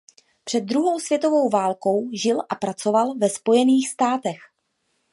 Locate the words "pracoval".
2.55-3.15